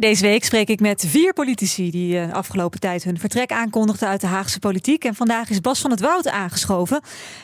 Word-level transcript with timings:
Deze 0.00 0.22
week 0.22 0.44
spreek 0.44 0.68
ik 0.68 0.80
met 0.80 1.04
vier 1.06 1.32
politici 1.32 1.90
die 1.90 2.12
de 2.12 2.32
afgelopen 2.32 2.80
tijd 2.80 3.04
hun 3.04 3.18
vertrek 3.18 3.52
aankondigden 3.52 4.08
uit 4.08 4.20
de 4.20 4.26
Haagse 4.26 4.58
politiek. 4.58 5.04
En 5.04 5.14
vandaag 5.14 5.50
is 5.50 5.60
Bas 5.60 5.80
van 5.80 5.90
het 5.90 6.00
Woud 6.00 6.28
aangeschoven. 6.28 7.00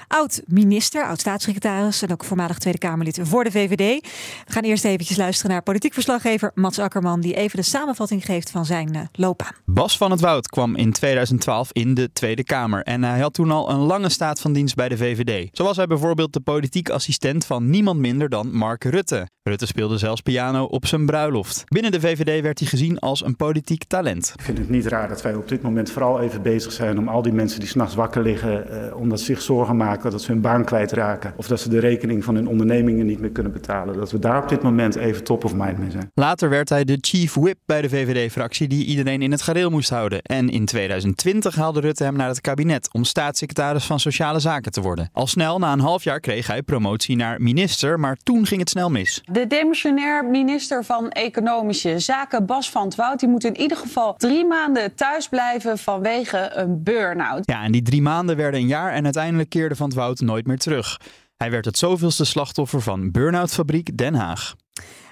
Oud-minister, 0.08 1.04
oud-staatssecretaris 1.04 2.02
en 2.02 2.12
ook 2.12 2.24
voormalig 2.24 2.58
Tweede 2.58 2.78
Kamerlid 2.78 3.18
voor 3.22 3.44
de 3.44 3.50
VVD. 3.50 4.06
We 4.46 4.52
gaan 4.52 4.62
eerst 4.62 4.84
eventjes 4.84 5.16
luisteren 5.16 5.50
naar 5.50 5.62
politiek 5.62 5.92
verslaggever 5.92 6.50
Mats 6.54 6.78
Akkerman, 6.78 7.20
die 7.20 7.34
even 7.34 7.56
de 7.56 7.64
samenvatting 7.64 8.24
geeft 8.24 8.50
van 8.50 8.64
zijn 8.64 8.94
uh, 8.94 9.00
loopbaan. 9.12 9.52
Bas 9.64 9.96
van 9.96 10.10
het 10.10 10.20
Woud 10.20 10.48
kwam 10.48 10.76
in 10.76 10.92
2012 10.92 11.68
in 11.72 11.94
de 11.94 12.12
Tweede 12.12 12.44
Kamer 12.44 12.82
en 12.82 13.04
hij 13.04 13.20
had 13.20 13.34
toen 13.34 13.50
al 13.50 13.70
een 13.70 13.78
lange 13.78 14.08
staat 14.08 14.40
van 14.40 14.52
dienst 14.52 14.74
bij 14.74 14.88
de 14.88 14.96
VVD. 14.96 15.48
Zo 15.52 15.64
was 15.64 15.76
hij 15.76 15.86
bijvoorbeeld 15.86 16.32
de 16.32 16.40
politiek 16.40 16.90
assistent 16.90 17.46
van 17.46 17.70
niemand 17.70 17.98
minder 17.98 18.28
dan 18.28 18.56
Mark 18.56 18.84
Rutte. 18.84 19.28
Rutte 19.42 19.66
speelde 19.66 19.98
zelfs 19.98 20.20
piano 20.20 20.64
op 20.64 20.86
zijn 20.86 21.06
bruiloft. 21.06 21.64
Binnen 21.68 21.92
de 21.92 22.00
VVD 22.00 22.42
werd 22.46 22.58
hij 22.58 22.68
gezien 22.68 22.98
als 22.98 23.24
een 23.24 23.36
politiek 23.36 23.84
talent. 23.84 24.32
Ik 24.36 24.42
vind 24.44 24.58
het 24.58 24.70
niet 24.70 24.86
raar 24.86 25.08
dat 25.08 25.22
wij 25.22 25.34
op 25.34 25.48
dit 25.48 25.62
moment 25.62 25.90
vooral 25.90 26.20
even 26.20 26.42
bezig 26.42 26.72
zijn 26.72 26.98
om 26.98 27.08
al 27.08 27.22
die 27.22 27.32
mensen 27.32 27.60
die 27.60 27.68
s'nachts 27.68 27.94
wakker 27.94 28.22
liggen, 28.22 28.70
eh, 28.70 28.96
omdat 28.96 29.18
ze 29.18 29.24
zich 29.24 29.42
zorgen 29.42 29.76
maken 29.76 30.10
dat 30.10 30.22
ze 30.22 30.32
hun 30.32 30.40
baan 30.40 30.64
kwijtraken 30.64 31.32
of 31.36 31.46
dat 31.46 31.60
ze 31.60 31.68
de 31.68 31.78
rekening 31.78 32.24
van 32.24 32.34
hun 32.34 32.48
ondernemingen 32.48 33.06
niet 33.06 33.20
meer 33.20 33.30
kunnen 33.30 33.52
betalen. 33.52 33.96
Dat 33.96 34.10
we 34.10 34.18
daar 34.18 34.42
op 34.42 34.48
dit 34.48 34.62
moment 34.62 34.96
even 34.96 35.24
top 35.24 35.44
of 35.44 35.54
mind 35.54 35.78
mee 35.78 35.90
zijn. 35.90 36.10
Later 36.14 36.48
werd 36.48 36.68
hij 36.68 36.84
de 36.84 36.98
chief 37.00 37.34
whip 37.34 37.58
bij 37.66 37.82
de 37.82 37.88
VVD-fractie 37.88 38.68
die 38.68 38.84
iedereen 38.84 39.22
in 39.22 39.30
het 39.30 39.42
gareel 39.42 39.70
moest 39.70 39.90
houden. 39.90 40.22
En 40.22 40.48
in 40.48 40.64
2020 40.64 41.54
haalde 41.54 41.80
Rutte 41.80 42.04
hem 42.04 42.16
naar 42.16 42.28
het 42.28 42.40
kabinet 42.40 42.88
om 42.92 43.04
staatssecretaris 43.04 43.84
van 43.84 44.00
Sociale 44.00 44.40
Zaken 44.40 44.72
te 44.72 44.80
worden. 44.80 45.08
Al 45.12 45.26
snel 45.26 45.58
na 45.58 45.72
een 45.72 45.80
half 45.80 46.04
jaar 46.04 46.20
kreeg 46.20 46.46
hij 46.46 46.62
promotie 46.62 47.16
naar 47.16 47.42
minister, 47.42 48.00
maar 48.00 48.16
toen 48.22 48.46
ging 48.46 48.60
het 48.60 48.70
snel 48.70 48.90
mis. 48.90 49.22
De 49.32 49.46
demissionair 49.46 50.24
minister 50.24 50.84
van 50.84 51.10
Economische 51.10 51.98
Zaken, 51.98 52.35
Bas 52.44 52.70
van 52.70 52.84
het 52.84 52.94
Woud, 52.94 53.20
die 53.20 53.28
moet 53.28 53.44
in 53.44 53.60
ieder 53.60 53.76
geval 53.76 54.14
drie 54.14 54.46
maanden 54.46 54.94
thuis 54.94 55.28
blijven 55.28 55.78
vanwege 55.78 56.50
een 56.52 56.82
burn-out. 56.82 57.42
Ja, 57.44 57.62
en 57.62 57.72
die 57.72 57.82
drie 57.82 58.02
maanden 58.02 58.36
werden 58.36 58.60
een 58.60 58.66
jaar 58.66 58.92
en 58.92 59.04
uiteindelijk 59.04 59.48
keerde 59.48 59.76
Van 59.76 59.86
het 59.86 59.96
Woud 59.96 60.20
nooit 60.20 60.46
meer 60.46 60.58
terug. 60.58 61.00
Hij 61.36 61.50
werd 61.50 61.64
het 61.64 61.78
zoveelste 61.78 62.24
slachtoffer 62.24 62.80
van 62.80 63.10
Burnout 63.10 63.52
Fabriek 63.52 63.98
Den 63.98 64.14
Haag. 64.14 64.54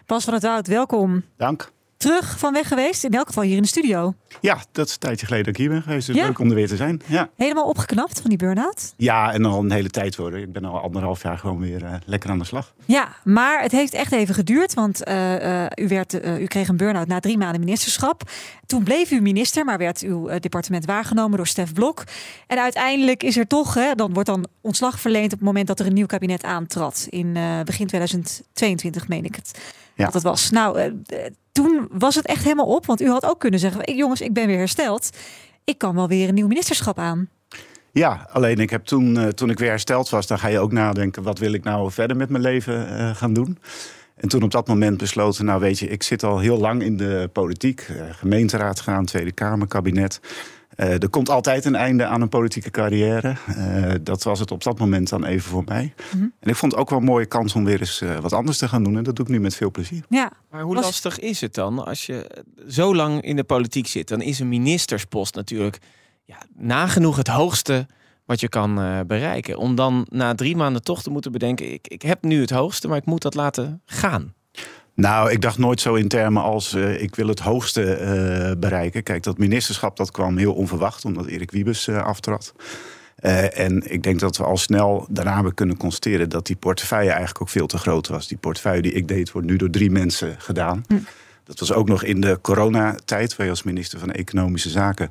Bas 0.07 0.25
van 0.25 0.35
het 0.35 0.43
Woud, 0.43 0.67
welkom. 0.67 1.25
Dank. 1.37 1.73
Terug 2.05 2.39
van 2.39 2.53
weg 2.53 2.69
geweest, 2.69 3.05
in 3.05 3.13
elk 3.13 3.27
geval 3.27 3.43
hier 3.43 3.57
in 3.57 3.63
de 3.63 3.69
studio. 3.69 4.15
Ja, 4.41 4.59
dat 4.73 4.87
is 4.87 4.93
een 4.93 4.99
tijdje 4.99 5.27
geleden 5.27 5.47
dat 5.47 5.55
ik 5.55 5.61
hier 5.61 5.71
ben 5.71 5.83
geweest. 5.83 6.07
Dus 6.07 6.17
ja. 6.17 6.27
leuk 6.27 6.39
om 6.39 6.49
er 6.49 6.55
weer 6.55 6.69
te 6.69 6.77
zijn. 6.77 7.03
Ja. 7.07 7.29
Helemaal 7.37 7.69
opgeknapt 7.69 8.21
van 8.21 8.31
die 8.31 8.39
burn-out? 8.39 8.95
Ja, 8.97 9.33
en 9.33 9.45
al 9.45 9.61
een 9.61 9.73
hele 9.73 9.89
tijd 9.89 10.17
worden. 10.17 10.41
Ik 10.41 10.53
ben 10.53 10.65
al 10.65 10.81
anderhalf 10.81 11.23
jaar 11.23 11.39
gewoon 11.39 11.61
weer 11.61 11.83
uh, 11.83 11.95
lekker 12.05 12.31
aan 12.31 12.39
de 12.39 12.45
slag. 12.45 12.75
Ja, 12.85 13.09
maar 13.25 13.63
het 13.63 13.73
heeft 13.73 13.95
echt 13.95 14.13
even 14.13 14.35
geduurd. 14.35 14.75
Want 14.75 15.09
uh, 15.09 15.43
uh, 15.43 15.67
u, 15.75 15.89
werd, 15.89 16.15
u 16.25 16.47
kreeg 16.47 16.69
een 16.69 16.77
burn-out 16.77 17.07
na 17.07 17.21
drie 17.21 17.39
maanden 17.39 17.61
ministerschap. 17.61 18.31
Toen 18.67 18.83
bleef 18.83 19.11
u 19.11 19.21
minister, 19.21 19.65
maar 19.65 19.79
werd 19.79 20.01
uw 20.01 20.39
departement 20.39 20.85
waargenomen 20.85 21.37
door 21.37 21.47
Stef 21.47 21.73
Blok. 21.73 22.05
En 22.47 22.59
uiteindelijk 22.59 23.23
is 23.23 23.37
er 23.37 23.47
toch, 23.47 23.75
hè, 23.75 23.95
dan 23.95 24.13
wordt 24.13 24.29
dan 24.29 24.47
ontslag 24.61 25.01
verleend 25.01 25.33
op 25.33 25.39
het 25.39 25.47
moment 25.47 25.67
dat 25.67 25.81
er 25.81 25.87
een 25.87 25.93
nieuw 25.93 26.07
kabinet 26.07 26.43
aantrad. 26.43 27.07
In 27.11 27.33
begin 27.65 27.87
2022, 27.87 29.09
meen 29.09 29.25
ik 29.25 29.35
het. 29.35 29.59
Ja. 29.95 30.05
Dat 30.05 30.15
het 30.15 30.23
was. 30.23 30.51
Nou, 30.51 30.93
toen 31.53 31.89
was 31.91 32.15
het 32.15 32.27
echt 32.27 32.43
helemaal 32.43 32.67
op. 32.67 32.87
Want 32.87 33.01
u 33.01 33.09
had 33.09 33.25
ook 33.25 33.41
kunnen 33.41 33.61
zeggen: 33.61 33.97
jongens, 33.97 34.21
ik 34.21 34.33
ben 34.33 34.47
weer 34.47 34.59
hersteld. 34.59 35.11
Ik 35.65 35.79
kan 35.79 35.95
wel 35.95 36.09
weer 36.09 36.29
een 36.29 36.35
nieuw 36.35 36.47
ministerschap 36.47 36.99
aan. 36.99 37.29
Ja, 37.93 38.29
alleen 38.33 38.59
ik 38.59 38.71
heb 38.71 38.85
toen, 38.85 39.17
uh, 39.17 39.27
toen 39.27 39.51
ik 39.51 39.59
weer 39.59 39.69
hersteld 39.69 40.09
was, 40.09 40.27
dan 40.27 40.39
ga 40.39 40.49
je 40.49 40.59
ook 40.59 40.73
nadenken: 40.73 41.23
wat 41.23 41.39
wil 41.39 41.53
ik 41.53 41.65
nou 41.65 41.91
verder 41.91 42.17
met 42.17 42.29
mijn 42.29 42.43
leven 42.43 42.89
uh, 42.93 43.15
gaan 43.15 43.33
doen? 43.33 43.59
En 44.17 44.29
toen 44.29 44.43
op 44.43 44.51
dat 44.51 44.69
moment 44.69 44.99
besloten, 44.99 45.45
nou 45.45 45.61
weet 45.61 45.79
je, 45.79 45.89
ik 45.89 46.03
zit 46.03 46.23
al 46.23 46.39
heel 46.39 46.59
lang 46.59 46.83
in 46.83 46.97
de 46.97 47.31
politiek. 47.33 47.89
Uh, 47.91 48.03
gemeenteraad 48.11 48.81
gaan, 48.81 49.05
Tweede 49.05 49.33
Kamer, 49.33 49.67
kabinet. 49.67 50.21
Uh, 50.77 51.03
er 51.03 51.09
komt 51.09 51.29
altijd 51.29 51.65
een 51.65 51.75
einde 51.75 52.05
aan 52.05 52.21
een 52.21 52.29
politieke 52.29 52.71
carrière. 52.71 53.37
Uh, 53.49 53.93
dat 54.03 54.23
was 54.23 54.39
het 54.39 54.51
op 54.51 54.63
dat 54.63 54.79
moment 54.79 55.09
dan 55.09 55.25
even 55.25 55.51
voor 55.51 55.63
mij. 55.65 55.95
Mm 56.13 56.21
-hmm. 56.21 56.33
En 56.41 56.51
ik 56.51 56.57
vond 56.57 56.73
het 56.73 56.81
ook 56.81 56.91
wel 56.91 56.99
een 56.99 57.05
mooie 57.05 57.27
kans 57.27 57.55
om 57.55 57.65
weer 57.65 57.81
eens 57.81 58.01
uh, 58.01 58.19
wat 58.19 58.33
anders 58.33 58.59
te 58.59 58.69
gaan 58.69 58.85
doen. 58.85 58.97
En 58.97 59.03
dat 59.03 59.17
doe 59.17 59.25
ik 59.25 59.31
nu 59.31 59.41
met 59.41 59.55
veel 59.55 59.71
plezier. 59.71 60.05
Ja. 60.09 60.33
Maar 60.51 60.63
hoe 60.63 60.75
was... 60.75 60.85
lastig 60.85 61.19
is 61.19 61.41
het 61.41 61.55
dan 61.55 61.85
als 61.85 62.07
je 62.07 62.45
zo 62.69 62.95
lang 62.95 63.23
in 63.23 63.37
de 63.37 63.45
politiek 63.45 63.87
zit? 63.87 64.09
Dan 64.09 64.21
is 64.21 64.39
een 64.39 64.49
ministerspost 64.49 65.35
natuurlijk 65.35 65.79
ja, 66.25 66.39
nagenoeg 66.57 67.17
het 67.17 67.29
hoogste 67.29 67.87
wat 68.25 68.41
je 68.41 68.49
kan 68.49 68.75
bereiken. 69.07 69.59
Om 69.59 69.75
dan 69.75 70.07
na 70.11 70.35
drie 70.35 70.57
maanden 70.57 70.83
toch 70.83 71.03
te 71.03 71.11
moeten 71.11 71.33
bedenken... 71.33 71.73
Ik, 71.73 71.89
ik 71.89 72.03
heb 72.03 72.23
nu 72.23 72.41
het 72.41 72.51
hoogste, 72.51 72.89
maar 72.89 72.97
ik 72.97 73.07
moet 73.07 73.23
dat 73.23 73.35
laten 73.35 73.83
gaan. 73.85 74.35
Nou, 74.95 75.31
ik 75.31 75.41
dacht 75.41 75.59
nooit 75.59 75.81
zo 75.81 75.95
in 75.95 76.09
termen 76.09 76.43
als 76.43 76.75
uh, 76.75 77.03
ik 77.03 77.15
wil 77.15 77.29
het 77.29 77.39
hoogste 77.39 77.83
uh, 77.83 78.59
bereiken. 78.59 79.03
Kijk, 79.03 79.23
dat 79.23 79.39
ministerschap 79.39 79.97
dat 79.97 80.11
kwam 80.11 80.37
heel 80.37 80.55
onverwacht, 80.55 81.05
omdat 81.05 81.27
Erik 81.27 81.51
Wiebes 81.51 81.87
uh, 81.87 82.03
aftrad. 82.03 82.55
en 83.53 83.93
ik 83.93 84.03
denk 84.03 84.21
dat 84.21 84.37
we 84.37 84.45
al 84.45 84.57
snel 84.57 85.07
daarna 85.11 85.35
hebben 85.35 85.55
kunnen 85.55 85.77
constateren 85.77 86.29
dat 86.29 86.47
die 86.47 86.57
portefeuille 86.57 87.11
eigenlijk 87.11 87.41
ook 87.41 87.49
veel 87.49 87.67
te 87.67 87.79
groot 87.79 88.09
was. 88.09 88.29
Die 88.29 88.39
portefeuille 88.39 88.83
die 88.83 88.93
ik 88.93 89.09
deed, 89.09 89.33
wordt 89.33 89.49
nu 89.49 89.57
door 89.57 89.71
drie 89.71 89.91
mensen 89.91 90.37
gedaan. 90.39 90.85
Hm. 90.87 90.95
Dat 91.45 91.59
was 91.59 91.73
ook 91.73 91.89
nog 91.89 92.03
in 92.05 92.21
de 92.21 92.39
coronatijd, 92.43 93.37
waar 93.37 93.47
je 93.47 93.53
als 93.53 93.63
minister 93.63 93.99
van 93.99 94.11
Economische 94.11 94.71
Zaken 94.71 95.11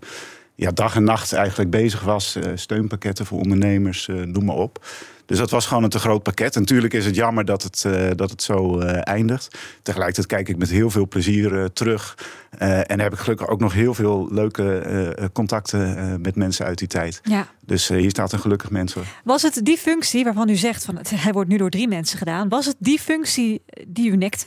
ja, 0.63 0.71
dag 0.71 0.95
en 0.95 1.03
nacht 1.03 1.33
eigenlijk 1.33 1.69
bezig 1.69 2.01
was. 2.01 2.37
steunpakketten 2.55 3.25
voor 3.25 3.39
ondernemers, 3.39 4.07
noem 4.25 4.45
maar 4.45 4.55
op. 4.55 4.79
Dus 5.25 5.37
dat 5.37 5.49
was 5.49 5.65
gewoon 5.65 5.83
een 5.83 5.89
te 5.89 5.99
groot 5.99 6.23
pakket. 6.23 6.55
En 6.55 6.61
natuurlijk 6.61 6.93
is 6.93 7.05
het 7.05 7.15
jammer 7.15 7.45
dat 7.45 7.63
het, 7.63 7.83
uh, 7.87 8.09
dat 8.15 8.29
het 8.29 8.43
zo 8.43 8.79
uh, 8.79 9.07
eindigt. 9.07 9.57
Tegelijkertijd 9.81 10.27
kijk 10.27 10.49
ik 10.49 10.57
met 10.57 10.69
heel 10.69 10.89
veel 10.89 11.07
plezier 11.07 11.51
uh, 11.51 11.65
terug. 11.65 12.17
en 12.57 12.99
heb 12.99 13.13
ik 13.13 13.19
gelukkig 13.19 13.47
ook 13.47 13.59
nog 13.59 13.73
heel 13.73 13.93
veel 13.93 14.27
leuke 14.31 15.29
contacten 15.33 16.21
met 16.21 16.35
mensen 16.35 16.65
uit 16.65 16.77
die 16.77 16.87
tijd. 16.87 17.21
Ja. 17.23 17.47
Dus 17.65 17.87
hier 17.87 18.09
staat 18.09 18.31
een 18.31 18.39
gelukkig 18.39 18.69
mens 18.69 18.93
hoor. 18.93 19.05
Was 19.23 19.41
het 19.41 19.59
die 19.63 19.77
functie 19.77 20.23
waarvan 20.23 20.49
u 20.49 20.55
zegt, 20.55 20.85
van, 20.85 20.99
hij 21.15 21.31
wordt 21.31 21.49
nu 21.49 21.57
door 21.57 21.69
drie 21.69 21.87
mensen 21.87 22.17
gedaan. 22.17 22.49
Was 22.49 22.65
het 22.65 22.75
die 22.79 22.99
functie 22.99 23.61
die 23.87 24.09
u 24.09 24.15
nekte? 24.15 24.45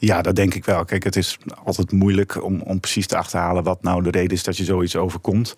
Ja, 0.00 0.22
dat 0.22 0.36
denk 0.36 0.54
ik 0.54 0.64
wel. 0.64 0.84
Kijk, 0.84 1.04
het 1.04 1.16
is 1.16 1.38
altijd 1.64 1.92
moeilijk 1.92 2.44
om, 2.44 2.60
om 2.60 2.80
precies 2.80 3.06
te 3.06 3.16
achterhalen 3.16 3.62
wat 3.62 3.82
nou 3.82 4.02
de 4.02 4.10
reden 4.10 4.36
is 4.36 4.44
dat 4.44 4.56
je 4.56 4.64
zoiets 4.64 4.96
overkomt. 4.96 5.56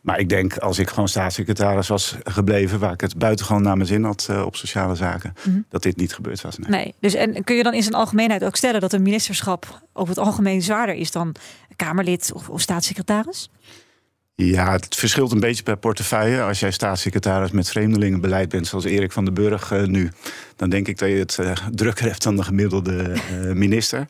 Maar 0.00 0.18
ik 0.18 0.28
denk, 0.28 0.56
als 0.56 0.78
ik 0.78 0.88
gewoon 0.88 1.08
staatssecretaris 1.08 1.88
was 1.88 2.16
gebleven, 2.24 2.78
waar 2.78 2.92
ik 2.92 3.00
het 3.00 3.18
buitengewoon 3.18 3.62
naar 3.62 3.76
mijn 3.76 3.88
zin 3.88 4.04
had 4.04 4.28
uh, 4.30 4.44
op 4.44 4.56
sociale 4.56 4.94
zaken, 4.94 5.34
mm 5.44 5.52
-hmm. 5.52 5.64
dat 5.68 5.82
dit 5.82 5.96
niet 5.96 6.14
gebeurd 6.14 6.40
was. 6.40 6.58
Nee. 6.58 6.70
nee. 6.70 6.94
Dus 7.00 7.14
en 7.14 7.44
kun 7.44 7.56
je 7.56 7.62
dan 7.62 7.74
in 7.74 7.82
zijn 7.82 7.94
algemeenheid 7.94 8.44
ook 8.44 8.56
stellen 8.56 8.80
dat 8.80 8.92
een 8.92 9.02
ministerschap 9.02 9.82
over 9.92 10.14
het 10.14 10.24
algemeen 10.24 10.62
zwaarder 10.62 10.94
is 10.94 11.10
dan 11.10 11.34
Kamerlid 11.76 12.30
of, 12.34 12.48
of 12.48 12.60
staatssecretaris? 12.60 13.50
Ja, 14.44 14.72
het 14.72 14.94
verschilt 14.94 15.32
een 15.32 15.40
beetje 15.40 15.62
per 15.62 15.76
portefeuille. 15.76 16.42
Als 16.42 16.60
jij 16.60 16.70
staatssecretaris 16.70 17.50
met 17.50 17.70
vreemdelingenbeleid 17.70 18.48
bent, 18.48 18.66
zoals 18.66 18.84
Erik 18.84 19.12
van 19.12 19.24
den 19.24 19.34
Burg 19.34 19.70
uh, 19.70 19.84
nu, 19.84 20.10
dan 20.56 20.70
denk 20.70 20.88
ik 20.88 20.98
dat 20.98 21.08
je 21.08 21.14
het 21.14 21.36
uh, 21.40 21.52
drukker 21.72 22.04
hebt 22.04 22.22
dan 22.22 22.36
de 22.36 22.42
gemiddelde 22.42 23.16
minister. 23.54 23.98
Uh, 23.98 24.04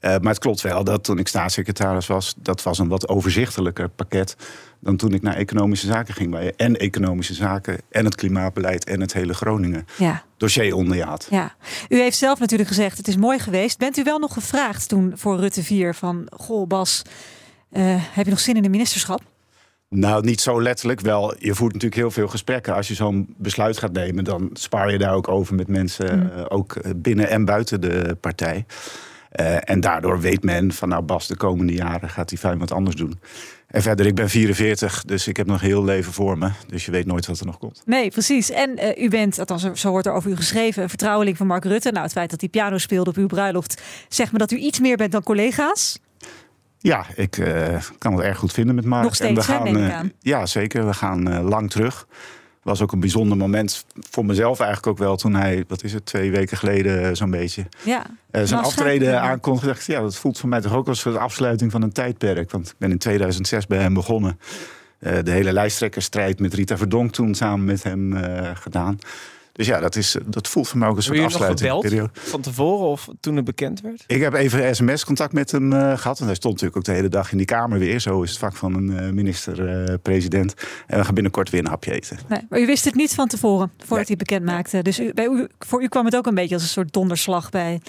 maar 0.00 0.32
het 0.32 0.38
klopt 0.38 0.60
wel 0.60 0.84
dat 0.84 1.04
toen 1.04 1.18
ik 1.18 1.28
staatssecretaris 1.28 2.06
was, 2.06 2.34
dat 2.36 2.62
was 2.62 2.78
een 2.78 2.88
wat 2.88 3.08
overzichtelijker 3.08 3.88
pakket 3.88 4.36
dan 4.80 4.96
toen 4.96 5.12
ik 5.12 5.22
naar 5.22 5.36
economische 5.36 5.86
zaken 5.86 6.14
ging. 6.14 6.32
Waar 6.32 6.44
je 6.44 6.54
en 6.56 6.76
economische 6.76 7.34
zaken 7.34 7.78
en 7.90 8.04
het 8.04 8.14
klimaatbeleid 8.14 8.84
en 8.84 9.00
het 9.00 9.12
hele 9.12 9.34
Groningen 9.34 9.86
ja. 9.96 10.24
dossier 10.36 10.74
onder 10.74 10.96
je 10.96 11.04
had. 11.04 11.26
Ja. 11.30 11.54
U 11.88 12.00
heeft 12.00 12.16
zelf 12.16 12.38
natuurlijk 12.38 12.68
gezegd, 12.68 12.96
het 12.96 13.08
is 13.08 13.16
mooi 13.16 13.38
geweest. 13.38 13.78
Bent 13.78 13.96
u 13.96 14.02
wel 14.02 14.18
nog 14.18 14.32
gevraagd 14.32 14.88
toen 14.88 15.12
voor 15.14 15.38
Rutte 15.38 15.62
4 15.62 15.94
van, 15.94 16.26
goh 16.36 16.66
Bas, 16.66 17.02
heb 18.12 18.24
je 18.24 18.30
nog 18.30 18.40
zin 18.40 18.56
in 18.56 18.62
de 18.62 18.68
ministerschap? 18.68 19.32
Nou, 19.96 20.24
niet 20.24 20.40
zo 20.40 20.62
letterlijk. 20.62 21.00
Wel, 21.00 21.34
je 21.38 21.54
voert 21.54 21.72
natuurlijk 21.72 22.00
heel 22.00 22.10
veel 22.10 22.28
gesprekken. 22.28 22.74
Als 22.74 22.88
je 22.88 22.94
zo'n 22.94 23.34
besluit 23.36 23.78
gaat 23.78 23.92
nemen, 23.92 24.24
dan 24.24 24.50
spaar 24.52 24.92
je 24.92 24.98
daar 24.98 25.14
ook 25.14 25.28
over 25.28 25.54
met 25.54 25.68
mensen, 25.68 26.18
mm. 26.18 26.38
uh, 26.38 26.44
ook 26.48 26.76
binnen 26.96 27.28
en 27.28 27.44
buiten 27.44 27.80
de 27.80 28.16
partij. 28.20 28.64
Uh, 29.40 29.70
en 29.70 29.80
daardoor 29.80 30.20
weet 30.20 30.42
men 30.42 30.72
van 30.72 30.88
nou 30.88 31.02
Bas, 31.02 31.26
de 31.26 31.36
komende 31.36 31.72
jaren 31.72 32.08
gaat 32.08 32.30
hij 32.30 32.38
fijn 32.38 32.58
wat 32.58 32.72
anders 32.72 32.96
doen. 32.96 33.20
En 33.66 33.82
verder, 33.82 34.06
ik 34.06 34.14
ben 34.14 34.28
44, 34.28 35.04
dus 35.04 35.28
ik 35.28 35.36
heb 35.36 35.46
nog 35.46 35.60
heel 35.60 35.84
leven 35.84 36.12
voor 36.12 36.38
me. 36.38 36.50
Dus 36.66 36.84
je 36.84 36.90
weet 36.90 37.06
nooit 37.06 37.26
wat 37.26 37.40
er 37.40 37.46
nog 37.46 37.58
komt. 37.58 37.82
Nee, 37.86 38.10
precies. 38.10 38.50
En 38.50 38.70
uh, 38.78 39.04
u 39.04 39.08
bent, 39.08 39.38
althans 39.38 39.72
zo 39.72 39.90
wordt 39.90 40.06
er 40.06 40.12
over 40.12 40.30
u 40.30 40.36
geschreven, 40.36 40.82
een 40.82 40.88
vertrouweling 40.88 41.36
van 41.36 41.46
Mark 41.46 41.64
Rutte. 41.64 41.90
Nou, 41.90 42.02
het 42.02 42.12
feit 42.12 42.30
dat 42.30 42.40
hij 42.40 42.48
piano 42.48 42.78
speelde 42.78 43.10
op 43.10 43.16
uw 43.16 43.26
bruiloft, 43.26 43.82
zegt 44.08 44.32
me 44.32 44.38
dat 44.38 44.50
u 44.50 44.56
iets 44.56 44.80
meer 44.80 44.96
bent 44.96 45.12
dan 45.12 45.22
collega's. 45.22 45.98
Ja, 46.84 47.06
ik 47.14 47.36
uh, 47.36 47.76
kan 47.98 48.12
het 48.12 48.22
erg 48.22 48.38
goed 48.38 48.52
vinden 48.52 48.74
met 48.74 48.84
Mark. 48.84 49.04
Nog 49.04 49.14
steeds, 49.14 49.30
en 49.30 49.34
we 49.36 49.42
gaan, 49.42 49.76
hè, 49.76 49.92
aan. 49.92 50.12
Ja, 50.20 50.46
zeker. 50.46 50.86
We 50.86 50.94
gaan 50.94 51.42
lang 51.42 51.70
terug. 51.70 52.06
was 52.62 52.82
ook 52.82 52.92
een 52.92 53.00
bijzonder 53.00 53.36
moment 53.36 53.84
voor 54.10 54.24
mezelf 54.24 54.60
eigenlijk 54.60 54.88
ook 54.88 54.98
wel. 54.98 55.16
Toen 55.16 55.34
hij, 55.34 55.64
wat 55.68 55.84
is 55.84 55.92
het, 55.92 56.06
twee 56.06 56.30
weken 56.30 56.56
geleden 56.56 57.16
zo'n 57.16 57.30
beetje... 57.30 57.66
Ja. 57.84 58.06
Zijn 58.30 58.60
aftreden 58.60 59.20
aankondigde. 59.20 59.68
dacht 59.68 59.86
Ja, 59.86 60.00
dat 60.00 60.16
voelt 60.16 60.38
voor 60.38 60.48
mij 60.48 60.60
toch 60.60 60.74
ook 60.74 60.88
als 60.88 61.04
een 61.04 61.18
afsluiting 61.18 61.70
van 61.70 61.82
een 61.82 61.92
tijdperk. 61.92 62.50
Want 62.50 62.68
ik 62.68 62.74
ben 62.78 62.90
in 62.90 62.98
2006 62.98 63.66
bij 63.66 63.78
hem 63.78 63.94
begonnen. 63.94 64.38
Eh, 64.98 65.18
de 65.22 65.30
hele 65.30 65.52
lijsttrekkerstrijd 65.52 66.40
met 66.40 66.54
Rita 66.54 66.76
Verdonk 66.76 67.12
toen 67.12 67.34
samen 67.34 67.64
met 67.64 67.82
hem 67.82 68.16
eh, 68.16 68.50
gedaan. 68.54 68.98
Dus 69.56 69.66
ja, 69.66 69.80
dat, 69.80 69.96
is, 69.96 70.16
dat 70.26 70.48
voelt 70.48 70.68
voor 70.68 70.78
mij 70.78 70.88
ook 70.88 70.96
een 70.96 71.02
soort 71.02 71.18
Hebben 71.18 71.32
jullie 71.38 71.48
nog 71.48 71.58
afsluiting. 71.66 72.10
gebeld 72.12 72.28
van 72.30 72.40
tevoren 72.40 72.86
of 72.86 73.08
toen 73.20 73.36
het 73.36 73.44
bekend 73.44 73.80
werd? 73.80 74.04
Ik 74.06 74.20
heb 74.20 74.34
even 74.34 74.76
sms-contact 74.76 75.32
met 75.32 75.50
hem 75.50 75.72
eh, 75.72 75.98
gehad. 75.98 76.20
En 76.20 76.26
hij 76.26 76.34
stond 76.34 76.54
natuurlijk 76.54 76.76
ook 76.76 76.84
de 76.84 76.92
hele 76.92 77.08
dag 77.08 77.32
in 77.32 77.36
die 77.36 77.46
kamer 77.46 77.78
weer. 77.78 78.00
Zo 78.00 78.22
is 78.22 78.30
het 78.30 78.38
vak 78.38 78.56
van 78.56 78.74
een 78.74 78.98
eh, 78.98 79.10
minister-president. 79.10 80.54
en 80.86 80.98
we 80.98 81.04
gaan 81.04 81.14
binnenkort 81.14 81.50
weer 81.50 81.60
een 81.60 81.66
hapje 81.66 81.92
eten. 81.92 82.18
Nee, 82.28 82.40
maar 82.48 82.60
u 82.60 82.66
wist 82.66 82.84
het 82.84 82.94
niet 82.94 83.14
van 83.14 83.26
tevoren, 83.28 83.70
voordat 83.78 83.88
Nee. 83.88 83.98
hij 83.98 84.06
het 84.18 84.18
bekend 84.18 84.44
maakte. 84.44 84.82
Dus 84.82 85.00
u, 85.00 85.12
bij 85.14 85.26
u, 85.26 85.48
voor 85.58 85.82
u 85.82 85.88
kwam 85.88 86.04
het 86.04 86.16
ook 86.16 86.26
een 86.26 86.34
beetje 86.34 86.54
als 86.54 86.62
een 86.62 86.68
soort 86.68 86.92
donderslag 86.92 87.50
bij 87.50 87.80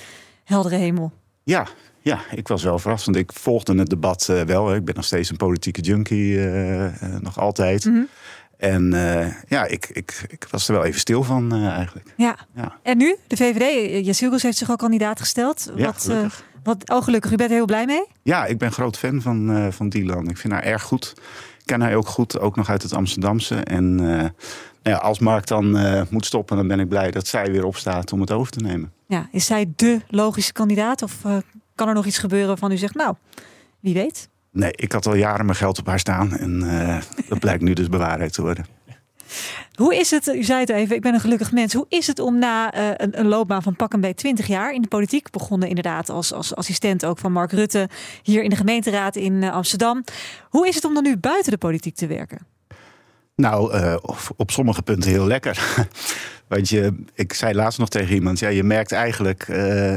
heldere 0.44 0.75
hemel. 0.75 1.11
Ja, 1.44 1.68
ja, 2.01 2.19
ik 2.31 2.47
was 2.47 2.63
wel 2.63 2.79
verrast. 2.79 3.06
Want 3.06 3.18
ik 3.18 3.31
volgde 3.33 3.75
het 3.77 3.89
debat 3.89 4.29
eh, 4.29 4.41
wel. 4.41 4.68
hè. 4.68 4.75
Ik 4.75 4.85
ben 4.85 4.95
nog 4.95 5.06
steeds 5.06 5.29
een 5.29 5.38
politieke 5.38 5.81
junkie, 5.81 6.38
eh, 6.38 6.85
eh, 6.85 7.21
nog 7.21 7.39
altijd. 7.39 7.85
Mhm. 7.85 8.01
En 8.57 8.94
eh, 8.94 9.34
ja, 9.48 9.66
ik, 9.66 9.90
ik, 9.90 10.25
ik 10.28 10.48
was 10.50 10.68
er 10.68 10.74
wel 10.74 10.84
even 10.84 11.00
stil 11.00 11.24
van 11.24 11.54
eh, 11.54 11.68
eigenlijk. 11.68 12.13
Ja. 12.18 12.36
Ja. 12.56 12.78
En 12.84 12.98
nu, 12.98 13.16
de 13.28 13.38
VVD, 13.38 14.06
Jacilgus 14.06 14.44
heeft 14.44 14.57
zich 14.57 14.72
ook 14.72 14.78
kandidaat 14.78 15.19
gesteld. 15.19 15.72
Ja, 15.75 15.86
wat, 15.86 15.96
eh, 15.96 16.02
gelukkig. 16.02 16.44
wat, 16.63 16.90
oh, 16.90 17.04
gelukkig, 17.04 17.31
u 17.31 17.36
bent 17.36 17.50
er 17.50 17.56
heel 17.56 17.66
blij 17.66 17.86
mee? 17.86 18.06
Ja, 18.24 18.46
ik 18.46 18.57
ben 18.57 18.72
groot 18.72 18.98
fan 18.98 19.22
van, 19.22 19.52
eh 19.52 19.68
van 19.72 19.90
Dylan. 19.90 20.30
Ik 20.30 20.38
vind 20.38 20.54
haar 20.54 20.63
erg 20.63 20.84
goed. 20.84 21.13
Ik 21.66 21.72
ken 21.72 21.81
haar 21.81 21.96
ook 21.96 22.07
goed, 22.07 22.40
ook 22.40 22.56
nog 22.56 22.69
uit 22.69 22.81
het 22.81 22.94
Amsterdamse. 22.94 23.56
En 23.56 24.00
eh, 24.00 24.06
nou 24.06 24.30
ja, 24.84 24.96
als 24.96 25.19
Mark 25.19 25.48
dan 25.48 25.78
eh, 25.78 26.02
moet 26.10 26.25
stoppen, 26.25 26.57
dan 26.57 26.68
ben 26.68 26.80
ik 26.80 26.90
blij 26.90 27.12
dat 27.12 27.28
zij 27.28 27.52
weer 27.52 27.66
opstaat 27.66 28.13
om 28.13 28.22
het 28.22 28.31
over 28.31 28.52
te 28.52 28.60
nemen. 28.60 28.92
Ja, 29.07 29.28
is 29.31 29.46
zij 29.46 29.74
de 29.75 30.02
logische 30.10 30.54
kandidaat? 30.54 31.02
Of 31.02 31.25
eh, 31.25 31.38
kan 31.75 31.88
er 31.88 31.94
nog 31.94 32.06
iets 32.06 32.18
gebeuren 32.18 32.48
waarvan 32.48 32.72
u 32.72 32.78
zegt, 32.78 32.96
nou, 32.96 33.16
wie 33.80 33.94
weet? 33.94 34.30
Nee, 34.56 34.72
ik 34.75 34.92
had 34.92 35.06
al 35.06 35.16
jaren 35.16 35.46
mijn 35.46 35.57
geld 35.57 35.80
op 35.80 35.88
haar 35.88 36.00
staan. 36.00 36.38
En 36.38 36.80
eh, 36.80 37.02
dat 37.30 37.40
blijkt 37.40 37.63
nu 37.63 37.74
dus 37.74 37.90
bewaarheid 37.90 38.34
te 38.34 38.42
worden. 38.42 38.66
Hoe 39.75 39.96
is 39.96 40.12
het, 40.12 40.28
u 40.28 40.44
zei 40.44 40.60
het 40.60 40.69
even, 40.69 40.96
ik 40.96 41.02
ben 41.02 41.13
een 41.13 41.19
gelukkig 41.19 41.52
mens. 41.52 41.74
Hoe 41.74 41.86
is 41.90 42.07
het 42.07 42.19
om 42.19 42.40
na 42.40 42.74
eh, 42.74 42.88
een, 42.96 43.19
een 43.19 43.28
loopbaan 43.28 43.63
van 43.63 43.75
pak 43.75 43.94
een 43.94 44.02
beetje 44.02 44.16
20 44.16 44.48
jaar 44.48 44.74
in 44.74 44.81
de 44.81 44.88
politiek, 44.88 45.31
begonnen 45.31 45.68
inderdaad 45.68 46.10
als, 46.10 46.34
als 46.34 46.56
assistent 46.56 47.06
ook 47.06 47.18
van 47.18 47.31
Mark 47.31 47.52
Rutte, 47.52 47.90
hier 48.24 48.44
in 48.44 48.50
de 48.50 48.56
gemeenteraad 48.56 49.16
in 49.16 49.44
eh, 49.44 49.52
Amsterdam. 49.52 50.04
Hoe 50.50 50.68
is 50.68 50.75
het 50.75 50.86
om 50.86 50.94
dan 50.94 51.04
nu 51.04 51.18
buiten 51.18 51.52
de 51.52 51.57
politiek 51.57 51.96
te 51.96 52.07
werken? 52.07 52.40
Nou, 53.36 53.74
eh, 53.74 53.96
op, 54.02 54.18
op 54.36 54.52
sommige 54.52 54.81
punten 54.81 55.12
heel 55.12 55.28
lekker. 55.28 55.86
Want 56.48 56.69
je, 56.69 57.04
ik 57.13 57.34
zei 57.34 57.54
laatst 57.54 57.80
nog 57.80 57.90
tegen 57.90 58.16
iemand, 58.16 58.40
ja, 58.40 58.48
je 58.48 58.63
merkt 58.63 58.92
eigenlijk 58.92 59.48
eh, 59.48 59.96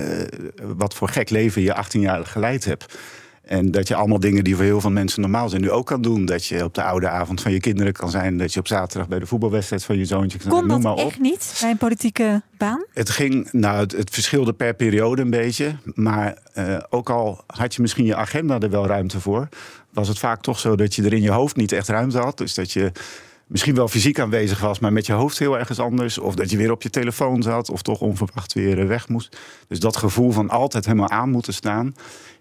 wat 0.63 0.95
voor 0.95 1.09
gek 1.09 1.31
leven 1.31 1.63
je 1.63 1.75
18 1.75 2.01
jaar 2.01 2.27
geleid 2.27 2.65
hebt. 2.65 2.99
En 3.49 3.71
dat 3.71 3.89
je 3.89 3.95
allemaal 3.95 4.21
dingen 4.21 4.45
die 4.45 4.57
voor 4.57 4.65
heel 4.65 4.81
veel 4.81 4.91
mensen 4.91 5.21
normaal 5.21 5.49
zijn, 5.49 5.63
nu 5.63 5.71
ook 5.71 5.87
kan 5.87 6.03
doen. 6.03 6.25
Dat 6.25 6.47
je 6.47 6.65
op 6.65 6.75
de 6.75 6.83
oude 6.83 7.09
avond 7.09 7.41
van 7.41 7.53
je 7.53 7.61
kinderen 7.61 7.93
kan 7.93 8.11
zijn. 8.11 8.39
Dat 8.39 8.53
je 8.53 8.61
op 8.61 8.67
zaterdag 8.67 9.09
bij 9.09 9.19
de 9.19 9.27
voetbalwedstrijd 9.27 9.85
van 9.85 9.99
je 9.99 10.05
zoontje 10.05 10.39
kan 10.39 10.51
zijn. 10.51 10.67
Noem 10.67 10.83
dat 10.83 10.83
maar 10.83 11.05
op. 11.05 11.11
echt 11.11 11.21
niet 11.21 11.57
bij 11.61 11.71
een 11.71 11.77
politieke 11.77 12.43
baan? 12.59 12.85
Het 12.93 13.11
ging, 13.11 13.53
nou, 13.53 13.79
het, 13.79 13.93
het 13.93 14.11
verschilde 14.11 14.53
per 14.53 14.75
periode 14.75 15.23
een 15.23 15.31
beetje. 15.31 15.77
Maar 15.95 16.39
eh, 16.53 16.77
ook 16.91 17.11
al 17.11 17.45
had 17.47 17.75
je 17.75 17.83
misschien 17.83 18.05
je 18.05 18.17
agenda 18.17 18.59
er 18.59 18.71
wel 18.71 18.87
ruimte 18.87 19.21
voor, 19.21 19.49
was 19.93 20.09
het 20.09 20.19
vaak 20.19 20.43
toch 20.43 20.59
zo 20.59 20.77
dat 20.77 20.95
je 20.95 21.03
er 21.03 21.13
in 21.13 21.23
je 21.23 21.31
hoofd 21.31 21.57
niet 21.57 21.73
echt 21.73 21.89
ruimte 21.89 22.19
had. 22.19 22.39
Dus 22.39 22.55
dat 22.55 22.73
je 22.73 22.93
misschien 23.49 23.75
wel 23.75 23.89
fysiek 23.89 24.19
aanwezig 24.21 24.61
was, 24.61 24.79
maar 24.79 24.93
met 24.93 25.07
je 25.07 25.13
hoofd 25.13 25.39
heel 25.39 25.59
ergens 25.59 25.79
anders. 25.79 26.19
Of 26.19 26.35
dat 26.35 26.51
je 26.51 26.57
weer 26.57 26.71
op 26.71 26.83
je 26.83 26.91
telefoon 26.91 27.43
zat, 27.43 27.71
of 27.71 27.83
toch 27.83 28.01
onverwacht 28.01 28.53
weer 28.53 28.81
eh, 28.81 28.87
weg 28.87 29.09
moest. 29.09 29.37
Dus 29.69 29.81
dat 29.81 29.97
gevoel 29.97 30.31
van 30.31 30.49
altijd 30.51 30.85
helemaal 30.85 31.11
aan 31.11 31.31
moeten 31.31 31.55
staan, 31.55 31.95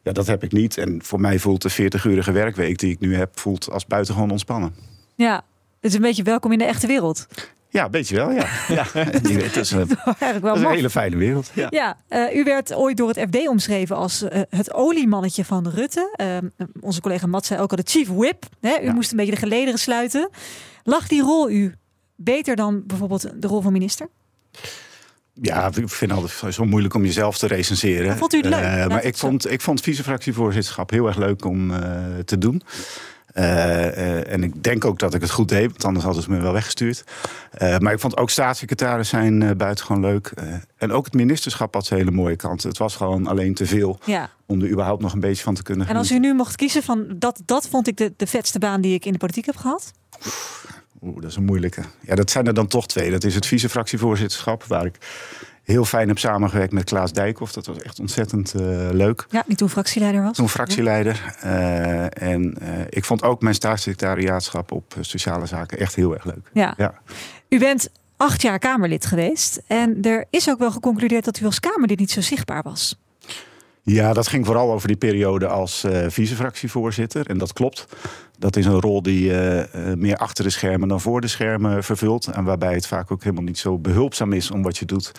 ja, 0.04 0.12
dat 0.12 0.27
heb 0.27 0.44
ik 0.44 0.51
niet. 0.51 0.77
En 0.77 1.00
voor 1.04 1.19
mij 1.21 1.39
voelt 1.39 1.62
de 1.62 1.71
40-urige 1.71 2.31
werkweek 2.31 2.77
die 2.80 2.92
ik 2.92 3.00
nu 3.00 3.15
heb, 3.15 3.39
voelt 3.39 3.71
als 3.71 3.86
buitengewoon 3.86 4.31
ontspannen. 4.31 4.75
Ja, 5.15 5.36
het 5.36 5.92
is 5.92 5.94
een 5.94 6.01
beetje 6.01 6.24
welkom 6.24 6.51
in 6.51 6.57
de 6.57 6.65
echte 6.65 6.88
wereld. 6.88 7.27
Ja, 7.69 7.86
een 7.86 7.92
beetje 7.92 8.15
wel, 8.15 8.31
ja. 8.31 8.48
ja. 8.68 8.86
Het 8.94 9.56
is, 9.56 9.71
een, 9.71 9.88
Eigenlijk 10.06 10.42
wel 10.42 10.56
is 10.56 10.62
een 10.62 10.69
hele 10.69 10.89
fijne 10.89 11.15
wereld. 11.15 11.51
Ja. 11.54 11.68
Ja, 11.69 11.98
eh, 12.07 12.36
u 12.36 12.44
werd 12.44 12.74
ooit 12.74 12.98
door 12.98 13.07
het 13.09 13.19
FD 13.30 13.48
omschreven 13.48 13.95
als 13.95 14.21
eh, 14.21 14.42
het 14.50 14.74
oliemannetje 14.74 15.45
van 15.45 15.68
Rutte. 15.69 16.13
Eh, 16.15 16.38
onze 16.81 17.01
collega 17.01 17.27
Matt 17.27 17.45
zei 17.45 17.62
ook 17.62 17.71
al 17.71 17.77
de 17.77 17.83
chief 17.86 18.07
whip. 18.07 18.45
Hè? 18.62 18.80
U 18.81 18.86
Ja. 18.86 18.94
moest 18.94 19.12
een 19.12 19.18
beetje 19.18 19.31
de 19.31 19.38
gelederen 19.38 19.80
sluiten. 19.80 20.30
Lag 20.89 21.07
die 21.07 21.22
rol 21.22 21.50
u 21.50 21.75
beter 22.16 22.56
dan 22.56 22.84
bijvoorbeeld 22.86 23.42
de 23.42 23.48
rol 23.48 23.62
van 23.62 23.72
minister? 23.72 24.10
Ja, 25.34 25.68
ik 25.68 25.74
vind 25.74 26.12
het 26.12 26.19
altijd 26.19 26.54
zo 26.54 26.66
moeilijk 26.66 26.94
om 26.94 27.04
jezelf 27.06 27.38
te 27.38 27.48
recenseren. 27.48 28.18
Vond 28.18 28.34
u 28.34 28.38
het 28.38 28.45
leuk? 28.45 28.62
Eh, 28.62 28.88
maar 28.88 29.04
ik 29.04 29.18
vond, 29.18 29.51
ik 29.51 29.62
vond 29.62 29.81
vicefractievoorzitterschap 29.81 30.89
heel 30.89 31.07
erg 31.07 31.18
leuk 31.18 31.45
om 31.45 31.72
eh, 31.72 31.80
te 32.25 32.38
doen. 32.38 32.62
Eh, 33.34 34.31
en 34.31 34.44
ik 34.44 34.63
denk 34.63 34.86
ook 34.86 35.00
dat 35.00 35.13
ik 35.13 35.22
het 35.22 35.30
goed 35.30 35.50
deed, 35.50 35.68
want 35.68 35.86
anders 35.86 36.06
hadden 36.06 36.24
ze 36.24 36.31
me 36.31 36.42
wel 36.42 36.54
weggestuurd. 36.54 37.04
Maar 37.60 37.94
ik 37.94 38.00
vond 38.00 38.18
ook 38.18 38.30
staatssecretaris 38.30 39.10
zijn 39.10 39.57
buitengewoon 39.57 40.01
leuk. 40.01 40.33
En 40.78 40.92
ook 40.92 41.06
het 41.06 41.13
ministerschap 41.13 41.74
had 41.74 41.86
zijn 41.86 42.00
hele 42.00 42.12
mooie 42.12 42.36
kanten. 42.36 42.69
Het 42.69 42.78
was 42.78 42.95
gewoon 42.95 43.28
alleen 43.28 43.54
te 43.54 43.66
veel 43.66 44.00
Ja. 44.06 44.30
om 44.45 44.62
er 44.62 44.69
überhaupt 44.69 45.01
nog 45.01 45.13
een 45.13 45.19
beetje 45.19 45.44
van 45.44 45.54
te 45.54 45.63
kunnen 45.63 45.88
En 45.88 45.95
als 45.95 46.12
u 46.12 46.19
nu 46.19 46.33
mocht 46.33 46.56
kiezen 46.56 46.83
van 46.83 47.06
dat, 47.16 47.42
dat 47.45 47.68
vond 47.68 47.88
ik 47.88 47.98
de, 47.98 48.13
de 48.18 48.28
vetste 48.28 48.60
baan 48.60 48.81
die 48.81 48.94
ik 48.94 49.06
in 49.06 49.12
de 49.12 49.18
politiek 49.18 49.45
heb 49.45 49.56
gehad. 49.56 49.94
Oeh, 51.02 51.22
dat 51.22 51.30
is 51.30 51.36
een 51.36 51.46
moeilijke. 51.46 51.81
Ja, 52.02 52.16
dat 52.16 52.31
zijn 52.31 52.48
er 52.48 52.54
dan 52.54 52.68
toch 52.68 52.88
twee. 52.88 53.12
Dat 53.12 53.24
is 53.24 53.36
het 53.36 53.46
vicefractievoorzitterschap, 53.46 54.64
waar 54.64 54.86
ik 54.86 54.98
heel 55.64 55.86
fijn 55.86 56.08
heb 56.08 56.18
samengewerkt 56.19 56.74
met 56.74 56.84
Klaas 56.84 57.14
Dijkhoff. 57.14 57.54
Dat 57.54 57.66
was 57.66 57.78
echt 57.78 58.00
ontzettend 58.00 58.54
uh, 58.56 58.62
leuk. 58.92 59.25
Ja, 59.30 59.44
die 59.48 59.56
toen 59.56 59.69
fractieleider 59.69 60.24
was. 60.24 60.36
Toen 60.36 60.50
fractieleider. 60.50 61.36
Uh, 61.44 62.22
en 62.24 62.58
uh, 62.62 62.69
ik 62.90 63.06
vond 63.06 63.24
ook 63.24 63.42
mijn 63.42 63.56
staatssecretariaatschap 63.56 64.72
op 64.72 64.96
sociale 65.02 65.46
zaken 65.46 65.78
echt 65.78 65.96
heel 65.96 66.14
erg 66.14 66.25
leuk. 66.25 66.50
Ja. 66.54 66.74
ja. 66.78 66.94
U 67.50 67.60
bent 67.60 67.90
acht 68.18 68.42
jaar 68.42 68.60
Kamerlid 68.60 69.06
geweest. 69.06 69.62
En 69.68 70.02
er 70.02 70.25
is 70.30 70.50
ook 70.50 70.60
wel 70.60 70.72
geconcludeerd 70.72 71.25
dat 71.25 71.40
u 71.40 71.46
als 71.46 71.60
Kamerlid 71.60 72.00
niet 72.00 72.12
zo 72.12 72.22
zichtbaar 72.22 72.64
was. 72.64 72.98
Ja, 73.94 74.13
dat 74.13 74.28
ging 74.28 74.45
vooral 74.45 74.72
over 74.72 74.88
die 74.88 74.98
periode 74.98 75.48
als 75.48 75.84
uh, 75.84 76.06
vicefractievoorzitter. 76.07 77.25
En 77.25 77.38
dat 77.38 77.54
klopt. 77.54 77.86
Dat 78.39 78.56
is 78.56 78.66
een 78.66 78.81
rol 78.81 79.01
die 79.01 79.31
uh, 79.31 79.63
meer 79.95 80.18
achter 80.18 80.44
de 80.44 80.50
schermen 80.50 80.88
dan 80.88 81.01
voor 81.01 81.22
de 81.22 81.28
schermen 81.28 81.84
vervult. 81.84 82.28
En 82.28 82.44
waarbij 82.44 82.74
het 82.74 82.88
vaak 82.88 83.12
ook 83.12 83.24
helemaal 83.24 83.44
niet 83.44 83.57
zo 83.57 83.78
behulpzaam 83.78 84.34
is 84.34 84.51
om 84.51 84.62
wat 84.63 84.78
je 84.78 84.86
doet. 84.86 85.12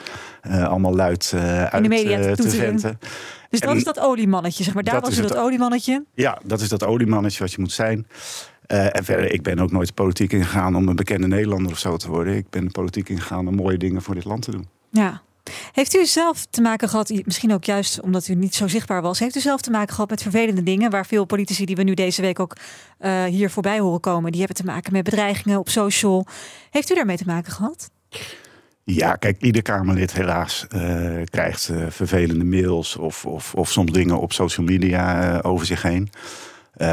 allemaal 0.43 0.95
luid 0.95 1.33
uit 1.71 1.83
de 1.83 1.89
media 1.89 2.21
te, 2.21 2.43
te 2.43 2.51
venten. 2.51 2.99
Dus 3.51 3.61
dat 3.61 3.77
is 3.77 3.85
dat 3.85 4.01
oliemannetje, 4.01 4.65
zeg 4.65 4.75
maar. 4.75 4.83
Daar 4.83 5.01
was 5.01 5.19
u 5.19 5.23
dat 5.23 5.37
oliemannetje. 5.37 6.05
Ja, 6.15 6.39
dat 6.45 6.61
is 6.61 6.69
dat 6.69 6.85
oliemannetje 6.85 7.39
wat 7.39 7.53
je 7.53 7.61
moet 7.61 7.73
zijn. 7.73 8.07
Uh, 8.73 8.97
en 8.97 9.05
verder, 9.05 9.33
ik 9.33 9.43
ben 9.43 9.59
ook 9.59 9.71
nooit 9.71 9.95
politiek 9.95 10.33
ingegaan 10.33 10.77
om 10.77 10.89
een 10.89 10.97
bekende 10.97 11.27
Nederlander 11.27 11.73
of 11.73 11.79
zo 11.79 11.97
te 11.97 12.09
worden. 12.09 12.37
Ik 12.37 12.51
ben 12.51 12.65
de 12.65 12.71
politiek 12.71 13.09
ingegaan 13.09 13.49
om 13.49 13.55
mooie 13.55 13.79
dingen 13.79 14.03
voor 14.03 14.15
dit 14.15 14.25
land 14.25 14.43
te 14.43 14.51
doen. 14.51 14.69
Ja. 14.91 15.23
Heeft 15.73 15.97
u 15.97 16.07
zelf 16.07 16.47
te 16.51 16.61
maken 16.61 16.89
gehad, 16.89 17.13
misschien 17.25 17.53
ook 17.53 17.65
juist 17.65 18.01
omdat 18.01 18.29
u 18.29 18.35
niet 18.35 18.55
zo 18.55 18.69
zichtbaar 18.69 19.03
was, 19.03 19.19
heeft 19.19 19.37
u 19.37 19.41
zelf 19.41 19.61
te 19.61 19.71
maken 19.71 19.95
gehad 19.95 20.11
met 20.11 20.23
vervelende 20.23 20.63
dingen 20.63 20.91
waar 20.91 21.07
veel 21.07 21.25
politici 21.25 21.65
die 21.65 21.77
we 21.77 21.83
nu 21.83 21.95
deze 21.95 22.23
week 22.23 22.41
ook 22.41 22.57
uh, 23.01 23.25
hier 23.25 23.51
voorbij 23.51 23.79
horen 23.79 24.01
komen, 24.01 24.31
die 24.31 24.41
hebben 24.41 24.57
te 24.57 24.65
maken 24.65 24.93
met 24.93 25.05
bedreigingen 25.05 25.59
op 25.59 25.69
social. 25.69 26.27
Heeft 26.71 26.91
u 26.91 26.95
daarmee 26.95 27.17
te 27.17 27.27
maken 27.27 27.53
gehad? 27.53 27.91
Ja, 28.85 29.15
kijk, 29.15 29.43
ieder 29.43 29.63
Kamerlid 29.63 30.13
helaas 30.13 30.67
uh, 30.75 31.23
krijgt 31.25 31.69
uh, 31.69 31.87
vervelende 31.89 32.45
mails 32.45 32.97
of, 32.97 33.27
of, 33.27 33.55
of 33.55 33.71
soms 33.71 33.93
dingen 33.93 34.21
op 34.21 34.33
social 34.33 34.67
media 34.67 35.39
over 35.41 35.67
zich 35.67 35.83
heen. 35.83 36.11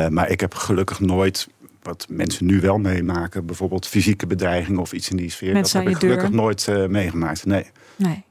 maar 0.10 0.30
ik 0.30 0.40
heb 0.40 0.54
gelukkig 0.54 1.00
nooit 1.00 1.48
wat 1.86 2.06
mensen 2.10 2.46
nu 2.46 2.60
wel 2.60 2.78
meemaken, 2.78 3.46
bijvoorbeeld 3.46 3.88
fysieke 3.88 4.28
bedreiging 4.28 4.78
of 4.78 4.94
iets 4.94 5.10
in 5.10 5.18
die 5.18 5.30
sfeer. 5.30 5.54
Mensen 5.54 5.78
dat 5.80 5.88
heb 5.88 5.96
ik 5.96 6.02
gelukkig 6.02 6.30
deur. 6.30 6.38
nooit 6.38 6.68
uh, 6.70 6.86
meegemaakt. 6.86 7.46
Nee. 7.46 7.66
nee. 7.96 8.24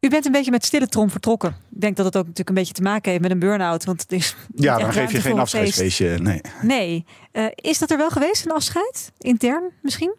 U 0.00 0.08
bent 0.08 0.26
een 0.26 0.32
beetje 0.32 0.50
met 0.50 0.64
stille 0.64 0.88
trom 0.88 1.10
vertrokken. 1.10 1.48
Ik 1.50 1.80
denk 1.80 1.96
dat 1.96 2.06
het 2.06 2.16
ook 2.16 2.22
natuurlijk 2.22 2.48
een 2.48 2.54
beetje 2.54 2.72
te 2.72 2.82
maken 2.82 3.10
heeft 3.10 3.22
met 3.22 3.30
een 3.30 3.38
burn-out. 3.38 3.84
Want 3.84 4.00
het 4.00 4.12
is 4.12 4.36
ja, 4.54 4.78
dan 4.78 4.92
geef 4.92 5.12
je 5.12 5.20
geen 5.20 5.38
afscheidsfeestje. 5.38 6.18
Nee. 6.18 6.40
Nee. 6.62 7.04
Uh, 7.32 7.46
is 7.54 7.78
dat 7.78 7.90
er 7.90 7.96
wel 7.96 8.10
geweest, 8.10 8.44
een 8.44 8.52
afscheid? 8.52 9.12
Intern 9.18 9.70
misschien? 9.82 10.14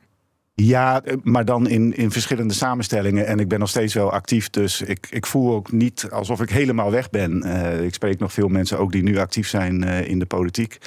Ja, 0.53 1.03
maar 1.23 1.45
dan 1.45 1.67
in, 1.67 1.95
in 1.95 2.11
verschillende 2.11 2.53
samenstellingen. 2.53 3.27
En 3.27 3.39
ik 3.39 3.47
ben 3.47 3.59
nog 3.59 3.69
steeds 3.69 3.93
wel 3.93 4.11
actief. 4.11 4.49
Dus 4.49 4.81
ik, 4.81 5.07
ik 5.09 5.25
voel 5.25 5.53
ook 5.53 5.71
niet 5.71 6.07
alsof 6.11 6.41
ik 6.41 6.49
helemaal 6.49 6.91
weg 6.91 7.09
ben. 7.09 7.45
Uh, 7.45 7.81
ik 7.81 7.93
spreek 7.93 8.19
nog 8.19 8.33
veel 8.33 8.47
mensen 8.47 8.79
ook 8.79 8.91
die 8.91 9.03
nu 9.03 9.17
actief 9.17 9.47
zijn 9.47 9.83
uh, 9.83 10.07
in 10.07 10.19
de 10.19 10.25
politiek. 10.25 10.77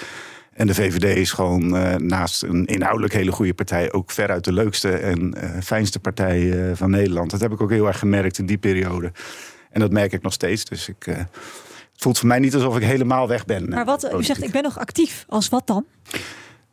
En 0.59 0.67
de 0.67 0.75
VVD 0.75 1.17
is 1.17 1.33
gewoon 1.33 1.75
uh, 1.75 1.95
naast 1.95 2.43
een 2.43 2.67
inhoudelijk 2.67 3.13
hele 3.13 3.33
goede 3.33 3.55
partij... 3.55 3.93
ook 3.93 4.11
veruit 4.11 4.45
de 4.45 4.53
leukste 4.53 4.91
en 4.91 5.35
uh, 5.37 5.51
fijnste 5.63 5.99
partij 5.99 6.41
uh, 6.41 6.71
van 6.75 6.91
Nederland. 6.91 7.31
Dat 7.31 7.41
heb 7.41 7.53
ik 7.53 7.61
ook 7.61 7.71
heel 7.71 7.87
erg 7.87 7.99
gemerkt 7.99 8.39
in 8.39 8.47
die 8.47 8.59
periode. 8.59 9.13
En 9.71 9.81
dat 9.81 9.91
merk 9.91 10.13
ik 10.13 10.23
nog 10.23 10.33
steeds. 10.33 10.65
Dus 10.65 10.89
ik, 10.89 11.05
het 11.05 11.27
voelt 11.97 12.19
voor 12.19 12.29
mij 12.29 12.39
niet 12.39 12.55
alsof 12.55 12.77
ik 12.77 12.83
helemaal 12.83 13.29
weg 13.29 13.45
ben. 13.45 13.69
Maar 13.69 13.85
wat, 13.85 14.15
u 14.15 14.25
zegt, 14.25 14.43
ik 14.43 14.51
ben 14.51 14.63
nog 14.63 14.79
actief. 14.79 15.25
Als 15.29 15.49
wat 15.49 15.67
dan? 15.67 15.85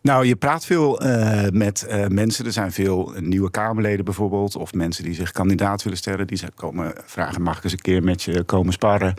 Nou, 0.02 0.26
je 0.26 0.36
praat 0.36 0.66
veel 0.66 1.06
uh, 1.06 1.48
met 1.52 1.86
uh, 1.90 2.08
mensen. 2.08 2.46
Er 2.46 2.52
zijn 2.52 2.72
veel 2.72 3.14
nieuwe 3.20 3.52
Kamerleden 3.52 4.06
bijvoorbeeld. 4.06 4.56
Of 4.56 4.74
mensen 4.74 5.04
die 5.04 5.14
zich 5.14 5.32
kandidaat 5.32 5.84
willen 5.84 5.98
stellen. 5.98 6.28
Die 6.28 6.42
komen 6.56 6.94
vragen, 7.06 7.42
mag 7.42 7.58
ik 7.58 7.64
eens 7.64 7.74
een 7.74 7.82
keer 7.82 8.04
met 8.04 8.24
je 8.24 8.44
komen 8.44 8.74
sparren? 8.74 9.14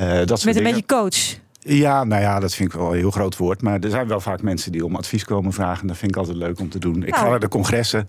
Uh, 0.00 0.24
dat 0.24 0.44
met 0.44 0.56
een 0.56 0.62
beetje 0.62 0.86
coach? 0.86 1.40
Ja, 1.64 2.04
nou 2.04 2.22
ja, 2.22 2.40
dat 2.40 2.54
vind 2.54 2.72
ik 2.72 2.78
wel 2.78 2.92
een 2.92 2.98
heel 2.98 3.10
groot 3.10 3.36
woord. 3.36 3.62
Maar 3.62 3.80
er 3.80 3.90
zijn 3.90 4.08
wel 4.08 4.20
vaak 4.20 4.42
mensen 4.42 4.72
die 4.72 4.84
om 4.84 4.96
advies 4.96 5.24
komen 5.24 5.52
vragen. 5.52 5.86
Dat 5.86 5.96
vind 5.96 6.10
ik 6.10 6.16
altijd 6.16 6.36
leuk 6.36 6.60
om 6.60 6.68
te 6.68 6.78
doen. 6.78 7.02
Ik 7.02 7.10
nou, 7.10 7.22
ga 7.22 7.28
naar 7.28 7.40
de 7.40 7.48
congressen. 7.48 8.06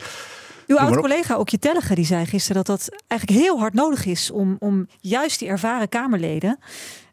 Uw 0.68 0.78
oud-collega 0.78 1.38
Okje 1.38 1.60
Tellige 1.60 1.96
die 1.96 2.06
zei 2.06 2.26
gisteren 2.26 2.64
dat 2.64 2.80
dat 2.80 3.00
eigenlijk 3.08 3.42
heel 3.42 3.60
hard 3.60 3.74
nodig 3.74 4.06
is 4.06 4.32
om, 4.32 4.56
om 4.60 4.88
juist 5.00 5.40
die 5.40 5.48
ervaren 5.48 5.90
Kamerleden, 5.90 6.60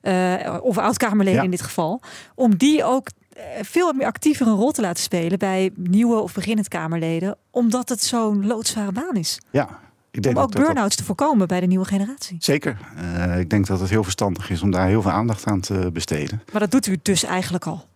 uh, 0.02 0.56
of 0.60 0.78
oud-Kamerleden 0.78 1.44
in 1.44 1.50
dit 1.50 1.62
geval, 1.62 2.02
om 2.34 2.56
die 2.56 2.84
ook 2.84 3.08
eh, 3.30 3.44
veel 3.62 3.92
meer 3.92 4.06
actiever 4.06 4.46
een 4.46 4.54
rol 4.54 4.70
te 4.70 4.80
laten 4.80 5.02
spelen 5.02 5.38
bij 5.38 5.70
nieuwe 5.74 6.20
of 6.20 6.34
beginnend 6.34 6.68
Kamerleden, 6.68 7.36
omdat 7.50 7.88
het 7.88 8.02
zo'n 8.02 8.46
loodzware 8.46 8.92
baan 8.92 9.14
is. 9.14 9.40
Ja, 9.50 9.80
ik 10.10 10.22
denk 10.22 10.36
om 10.36 10.42
ook 10.42 10.52
burn-outs 10.52 10.96
te 10.96 11.04
voorkomen 11.04 11.48
bij 11.48 11.60
de 11.60 11.66
nieuwe 11.66 11.84
generatie. 11.84 12.36
Zeker. 12.40 12.78
Uh, 12.96 13.38
ik 13.38 13.50
denk 13.50 13.66
dat 13.66 13.80
het 13.80 13.90
heel 13.90 14.02
verstandig 14.02 14.50
is 14.50 14.62
om 14.62 14.70
daar 14.70 14.86
heel 14.86 15.02
veel 15.02 15.10
aandacht 15.10 15.46
aan 15.46 15.60
te 15.60 15.90
besteden. 15.92 16.42
Maar 16.52 16.60
dat 16.60 16.70
doet 16.70 16.86
u 16.86 16.98
dus 17.02 17.24
eigenlijk 17.24 17.66
al? 17.66 17.88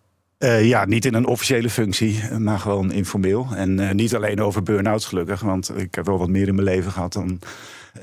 Uh, 0.44 0.64
ja, 0.64 0.84
niet 0.84 1.04
in 1.04 1.14
een 1.14 1.26
officiële 1.26 1.70
functie, 1.70 2.22
maar 2.38 2.58
gewoon 2.58 2.92
informeel. 2.92 3.46
En 3.54 3.78
uh, 3.78 3.90
niet 3.90 4.14
alleen 4.14 4.40
over 4.40 4.62
burn-outs 4.62 5.06
gelukkig, 5.06 5.40
want 5.40 5.78
ik 5.78 5.94
heb 5.94 6.06
wel 6.06 6.18
wat 6.18 6.28
meer 6.28 6.48
in 6.48 6.54
mijn 6.54 6.66
leven 6.66 6.92
gehad 6.92 7.12
dan 7.12 7.38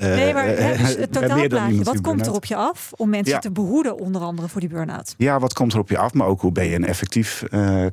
nee, 0.00 0.34
maar 0.34 0.46
dus 0.46 0.96
het 0.96 1.12
totaalplaatje, 1.12 1.82
wat 1.82 2.00
komt 2.00 2.26
er 2.26 2.32
op 2.32 2.44
je 2.44 2.56
af 2.56 2.92
om 2.96 3.10
mensen 3.10 3.40
te 3.40 3.50
behoeden, 3.50 3.98
onder 3.98 4.22
andere 4.22 4.48
voor 4.48 4.60
die 4.60 4.68
burn-out? 4.68 5.14
Ja, 5.16 5.38
wat 5.38 5.52
komt 5.52 5.72
er 5.72 5.78
op 5.78 5.88
je 5.88 5.98
af, 5.98 6.12
maar 6.12 6.26
ook 6.26 6.40
hoe 6.40 6.52
ben 6.52 6.64
je 6.64 6.74
een 6.74 6.86
effectief 6.86 7.44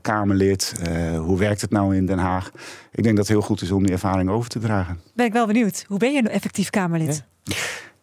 Kamerlid? 0.02 0.74
Hoe 1.18 1.38
werkt 1.38 1.62
het 1.62 1.72
nou 1.72 1.96
in 1.96 2.06
Den 2.06 2.18
Haag? 2.18 2.52
Ik 2.92 3.04
denk 3.04 3.16
dat 3.16 3.28
het 3.28 3.38
heel 3.38 3.46
goed 3.46 3.62
is 3.62 3.72
om 3.72 3.84
die 3.84 3.92
ervaring 3.92 4.30
over 4.30 4.50
te 4.50 4.60
dragen. 4.60 5.00
Ben 5.14 5.26
ik 5.26 5.34
wel 5.34 5.48
benieuwd. 5.48 5.86
Hoe 5.88 6.00
ben 6.00 6.14
je 6.14 6.20
een 6.20 6.30
effectief 6.30 6.70
Kamerlid? 6.70 7.24
Ja. 7.44 7.56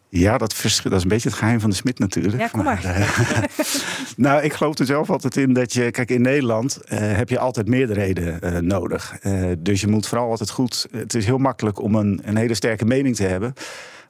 Ja, 0.09 0.37
dat, 0.37 0.55
dat 0.83 0.93
is 0.93 1.03
een 1.03 1.09
beetje 1.09 1.29
het 1.29 1.37
geheim 1.37 1.59
van 1.59 1.69
de 1.69 1.75
smid 1.75 1.99
natuurlijk. 1.99 2.37
Ja, 2.37 2.47
kom 2.47 2.63
maar. 2.63 2.81
maar 2.83 3.49
nou, 4.17 4.43
ik 4.43 4.53
geloof 4.53 4.77
er 4.77 4.85
zelf 4.85 5.09
altijd 5.09 5.37
in 5.37 5.53
dat 5.53 5.73
je... 5.73 5.91
Kijk, 5.91 6.09
in 6.09 6.21
Nederland 6.21 6.79
uh, 6.83 6.99
heb 6.99 7.29
je 7.29 7.39
altijd 7.39 7.67
meerderheden 7.67 8.39
uh, 8.43 8.57
nodig. 8.57 9.17
Uh, 9.23 9.51
dus 9.59 9.81
je 9.81 9.87
moet 9.87 10.07
vooral 10.07 10.29
altijd 10.29 10.49
goed... 10.49 10.87
Het 10.91 11.13
is 11.13 11.25
heel 11.25 11.37
makkelijk 11.37 11.81
om 11.81 11.95
een, 11.95 12.21
een 12.23 12.37
hele 12.37 12.53
sterke 12.53 12.85
mening 12.85 13.15
te 13.15 13.23
hebben. 13.23 13.53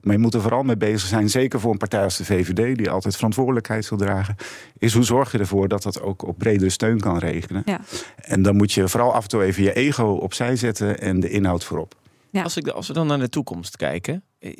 Maar 0.01 0.13
je 0.13 0.21
moet 0.21 0.33
er 0.33 0.41
vooral 0.41 0.63
mee 0.63 0.77
bezig 0.77 1.07
zijn, 1.07 1.29
zeker 1.29 1.59
voor 1.59 1.71
een 1.71 1.77
partij 1.77 2.03
als 2.03 2.17
de 2.17 2.25
VVD... 2.25 2.77
die 2.77 2.89
altijd 2.89 3.15
verantwoordelijkheid 3.15 3.89
wil 3.89 3.97
dragen... 3.97 4.35
is 4.77 4.93
hoe 4.93 5.03
zorg 5.03 5.31
je 5.31 5.37
ervoor 5.37 5.67
dat 5.67 5.83
dat 5.83 6.01
ook 6.01 6.27
op 6.27 6.37
bredere 6.37 6.69
steun 6.69 6.99
kan 6.99 7.17
rekenen. 7.17 7.61
Ja. 7.65 7.79
En 8.15 8.41
dan 8.41 8.55
moet 8.55 8.71
je 8.71 8.87
vooral 8.87 9.13
af 9.13 9.23
en 9.23 9.29
toe 9.29 9.43
even 9.43 9.63
je 9.63 9.73
ego 9.73 10.03
opzij 10.03 10.55
zetten... 10.55 10.99
en 10.99 11.19
de 11.19 11.29
inhoud 11.29 11.63
voorop. 11.63 11.95
Ja. 12.29 12.43
Als, 12.43 12.57
ik, 12.57 12.67
als 12.67 12.87
we 12.87 12.93
dan 12.93 13.07
naar 13.07 13.19
de 13.19 13.29
toekomst 13.29 13.77
kijken. 13.77 14.23
Eh, 14.39 14.51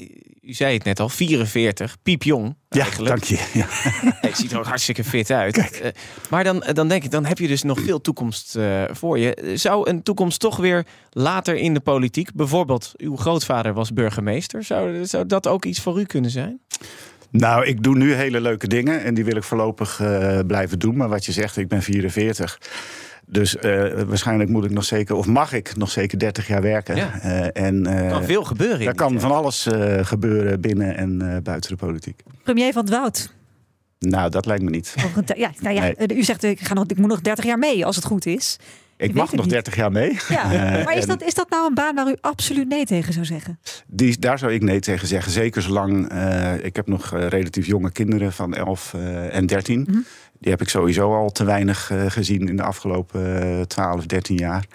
u 0.42 0.54
zei 0.54 0.74
het 0.74 0.84
net 0.84 1.00
al, 1.00 1.10
44, 1.10 1.98
piepjong 2.04 2.56
eigenlijk. 2.70 3.26
Ja, 3.26 3.38
dank 3.38 3.52
je. 3.54 3.60
Ja. 3.60 3.66
Hij 4.28 4.34
ziet 4.34 4.52
er 4.52 4.58
ook 4.58 4.66
hartstikke 4.66 5.04
fit 5.04 5.32
uit. 5.32 5.58
Uh, 5.58 5.88
maar 6.30 6.44
dan, 6.44 6.64
eh, 6.64 6.74
dan 6.74 6.88
denk 6.88 7.04
ik, 7.04 7.12
dan 7.12 7.26
heb 7.26 7.38
je 7.38 7.48
dus 7.48 7.64
nog 7.64 7.80
veel 7.80 8.02
toekomst 8.02 8.56
uh, 8.56 8.84
voor 8.92 9.20
je. 9.20 9.52
Zou 9.56 9.90
een 9.90 10.04
toekomst 10.04 10.40
toch 10.40 10.58
weer 10.58 10.86
later 11.10 11.56
in 11.56 11.74
de 11.74 11.80
politiek, 11.80 12.34
bijvoorbeeld 12.34 12.94
uw 12.98 13.16
grootvader 13.16 13.74
was 13.74 13.94
burgemeester, 13.94 14.64
zou, 14.64 15.06
zou 15.06 15.26
dat 15.26 15.48
ook 15.48 15.66
iets 15.66 15.82
voor 15.82 16.00
u 16.00 16.04
kunnen 16.04 16.32
zijn? 16.32 16.60
Nou, 17.30 17.66
ik 17.66 17.84
doe 17.84 17.96
nu 17.96 18.14
hele 18.14 18.42
leuke 18.42 18.68
dingen 18.68 19.04
en 19.04 19.14
die 19.14 19.26
wil 19.26 19.36
ik 19.36 19.44
voorlopig 19.44 20.00
uh, 20.00 20.40
blijven 20.48 20.80
doen. 20.80 20.98
Maar 20.98 21.10
wat 21.10 21.26
je 21.26 21.32
zegt, 21.32 21.58
ik 21.58 21.68
ben 21.68 21.82
44. 21.82 22.60
Dus 23.30 23.56
uh, 23.56 24.02
waarschijnlijk 24.02 24.50
moet 24.50 24.66
ik 24.66 24.72
nog 24.72 24.86
zeker, 24.86 25.16
of 25.16 25.26
mag 25.26 25.54
ik 25.54 25.76
nog 25.76 25.92
zeker 25.92 26.20
30 26.20 26.48
jaar 26.48 26.62
werken. 26.62 26.96
Ja. 26.96 27.12
Uh, 27.26 27.48
en, 27.54 27.88
uh, 27.88 28.10
kan 28.10 28.24
veel 28.24 28.44
gebeuren. 28.44 28.88
Er 28.88 28.96
kan 28.96 29.20
van 29.20 29.32
alles 29.32 29.68
gebeuren 30.02 30.62
binnen 30.62 30.98
en 30.98 31.42
buiten 31.44 31.70
de 31.70 31.76
politiek. 31.76 32.24
Premier 32.44 32.74
van 32.74 32.86
Woud. 32.86 33.36
Nou, 34.00 34.30
dat 34.30 34.46
lijkt 34.46 34.64
me 34.64 34.70
niet. 34.70 34.94
Ja, 35.36 35.52
nou 35.60 35.76
ja, 35.76 35.92
nee. 35.98 36.18
U 36.18 36.24
zegt 36.24 36.44
ik, 36.44 36.60
ga 36.60 36.74
nog, 36.74 36.86
ik 36.88 36.98
moet 36.98 37.10
nog 37.10 37.22
30 37.22 37.46
jaar 37.46 37.60
mee 37.60 37.86
als 37.86 37.96
het 37.96 38.06
goed 38.06 38.26
is. 38.26 38.60
Ik 38.98 39.14
mag 39.14 39.32
nog 39.32 39.48
30 39.48 39.76
jaar 39.76 39.92
mee. 39.92 40.18
Ja. 40.30 40.48
maar 40.86 40.98
is 40.98 41.06
dat, 41.06 41.24
is 41.24 41.34
dat 41.34 41.50
nou 41.50 41.68
een 41.68 41.74
baan 41.74 41.96
waar 41.96 42.08
u 42.08 42.16
absoluut 42.22 42.68
nee 42.68 42.86
tegen 42.86 43.14
zou 43.14 43.26
zeggen? 43.26 43.60
Die, 43.88 44.20
daar 44.20 44.40
zou 44.40 44.54
ik 44.54 44.62
nee 44.62 44.80
tegen 44.80 45.08
zeggen. 45.08 45.32
Zeker 45.32 45.62
zolang. 45.62 46.12
ik 46.62 46.76
heb 46.76 46.88
nog 46.88 47.10
relatief 47.30 47.66
jonge 47.66 47.92
kinderen 47.92 48.34
van 48.34 48.54
11 48.54 48.94
en 49.32 49.46
13. 49.46 49.80
Mm 49.80 49.86
-hmm. 49.86 50.06
Die 50.40 50.52
heb 50.52 50.62
ik 50.62 50.70
sowieso 50.70 51.16
al 51.16 51.32
te 51.32 51.44
weinig 51.44 51.92
uh, 51.92 52.06
gezien 52.08 52.48
in 52.48 52.56
de 52.56 52.64
afgelopen 52.64 53.48
uh, 53.58 53.62
12, 53.62 54.06
13 54.06 54.38
jaar. 54.38 54.66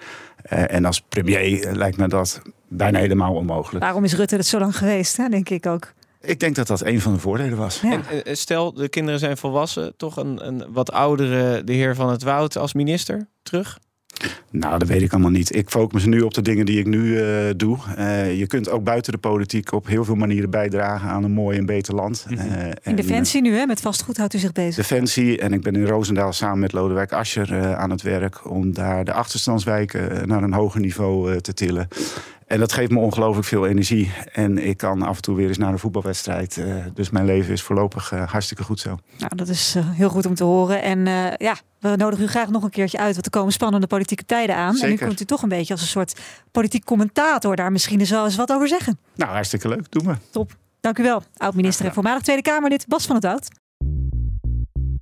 Uh, 0.53 0.71
en 0.73 0.85
als 0.85 1.01
premier 1.01 1.63
eh, 1.63 1.75
lijkt 1.75 1.97
me 1.97 2.07
dat 2.07 2.41
bijna 2.67 2.99
helemaal 2.99 3.33
onmogelijk. 3.33 3.83
Waarom 3.83 4.03
is 4.03 4.15
Rutte 4.15 4.35
het 4.35 4.45
zo 4.45 4.59
lang 4.59 4.77
geweest, 4.77 5.17
hè? 5.17 5.29
denk 5.29 5.49
ik 5.49 5.65
ook. 5.65 5.93
Ik 6.21 6.39
denk 6.39 6.55
dat 6.55 6.67
dat 6.67 6.81
een 6.81 7.01
van 7.01 7.13
de 7.13 7.19
voordelen 7.19 7.57
was. 7.57 7.81
Ja. 7.81 8.01
En, 8.23 8.37
stel, 8.37 8.73
de 8.73 8.89
kinderen 8.89 9.19
zijn 9.19 9.37
volwassen, 9.37 9.93
toch 9.97 10.17
een, 10.17 10.47
een 10.47 10.65
wat 10.73 10.91
oudere 10.91 11.63
de 11.63 11.73
heer 11.73 11.95
Van 11.95 12.09
het 12.09 12.23
Woud 12.23 12.57
als 12.57 12.73
minister 12.73 13.27
terug? 13.41 13.79
Nou, 14.49 14.79
dat 14.79 14.87
weet 14.87 15.01
ik 15.01 15.11
allemaal 15.11 15.31
niet. 15.31 15.55
Ik 15.55 15.69
focus 15.69 16.03
me 16.03 16.09
nu 16.09 16.21
op 16.21 16.33
de 16.33 16.41
dingen 16.41 16.65
die 16.65 16.79
ik 16.79 16.85
nu 16.85 17.03
uh, 17.03 17.25
doe. 17.57 17.77
Uh, 17.97 18.37
je 18.37 18.47
kunt 18.47 18.69
ook 18.69 18.83
buiten 18.83 19.11
de 19.11 19.17
politiek 19.17 19.71
op 19.71 19.87
heel 19.87 20.03
veel 20.03 20.15
manieren 20.15 20.49
bijdragen 20.49 21.09
aan 21.09 21.23
een 21.23 21.31
mooi 21.31 21.57
en 21.57 21.65
beter 21.65 21.95
land. 21.95 22.25
Mm 22.29 22.37
-hmm. 22.37 22.47
uh, 22.49 22.67
in 22.83 22.95
Defensie 22.95 23.41
nu, 23.41 23.55
hè? 23.55 23.65
met 23.65 23.81
vastgoed 23.81 24.17
houdt 24.17 24.33
u 24.33 24.37
zich 24.37 24.51
bezig. 24.51 24.75
Defensie. 24.75 25.39
En 25.39 25.53
ik 25.53 25.61
ben 25.61 25.75
in 25.75 25.85
Roosendaal 25.85 26.33
samen 26.33 26.59
met 26.59 26.71
Lodewijk 26.71 27.11
Asscher 27.11 27.75
aan 27.75 27.89
het 27.89 28.01
werk... 28.01 28.49
om 28.49 28.73
daar 28.73 29.05
de 29.05 29.13
achterstandswijken 29.13 30.27
naar 30.27 30.43
een 30.43 30.53
hoger 30.53 30.79
niveau 30.79 31.41
te 31.41 31.53
tillen. 31.53 31.87
En 32.53 32.59
dat 32.59 32.73
geeft 32.73 32.91
me 32.91 32.99
ongelooflijk 32.99 33.47
veel 33.47 33.67
energie. 33.67 34.11
En 34.31 34.57
ik 34.67 34.77
kan 34.77 35.01
af 35.01 35.15
en 35.15 35.21
toe 35.21 35.35
weer 35.35 35.47
eens 35.47 35.57
naar 35.57 35.71
een 35.71 35.79
voetbalwedstrijd. 35.79 36.57
Uh, 36.57 36.85
dus 36.93 37.09
mijn 37.09 37.25
leven 37.25 37.53
is 37.53 37.61
voorlopig 37.61 38.11
uh, 38.11 38.31
hartstikke 38.31 38.63
goed 38.63 38.79
zo. 38.79 38.97
Nou, 39.17 39.35
dat 39.35 39.47
is 39.47 39.75
uh, 39.75 39.89
heel 39.89 40.09
goed 40.09 40.25
om 40.25 40.35
te 40.35 40.43
horen. 40.43 40.81
En 40.81 41.05
ja, 41.37 41.55
we 41.79 41.95
nodigen 41.95 42.25
u 42.25 42.27
graag 42.27 42.49
nog 42.49 42.63
een 42.63 42.69
keertje 42.69 42.97
uit. 42.97 43.13
Want 43.13 43.25
er 43.25 43.31
komen 43.31 43.53
spannende 43.53 43.87
politieke 43.87 44.25
tijden 44.25 44.55
aan. 44.55 44.73
Zeker. 44.73 44.87
En 44.87 44.93
nu 44.93 45.05
kunt 45.07 45.21
u 45.21 45.25
toch 45.25 45.41
een 45.41 45.49
beetje 45.49 45.73
als 45.73 45.81
een 45.81 45.87
soort 45.87 46.19
politiek 46.51 46.85
commentator 46.85 47.55
daar 47.55 47.71
misschien 47.71 47.99
eens 47.99 48.09
wel 48.09 48.25
eens 48.25 48.35
wat 48.35 48.51
over 48.51 48.67
zeggen. 48.67 48.99
Nou, 49.15 49.31
hartstikke 49.31 49.67
leuk. 49.67 49.91
Doe 49.91 50.03
me. 50.03 50.15
Top. 50.31 50.55
Dank 50.79 50.97
u 50.97 51.03
wel. 51.03 51.23
Oud-minister 51.37 51.85
en 51.85 51.93
voormalig 51.93 52.21
Tweede 52.21 52.41
Kamerlid 52.41 52.87
Bas 52.87 53.05
van 53.05 53.15
het 53.15 53.25
Oud. 53.25 53.47